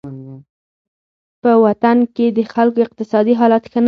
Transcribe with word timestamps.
په 1.41 1.51
وطن 1.65 1.97
کې 2.15 2.25
د 2.37 2.39
خلکو 2.53 2.79
اقتصادي 2.85 3.33
حالت 3.39 3.63
ښه 3.69 3.69
نه 3.69 3.69
دی. 3.75 3.79